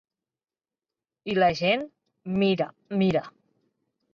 [1.33, 1.85] I la gent:
[2.45, 2.71] mira,
[3.03, 3.25] mira.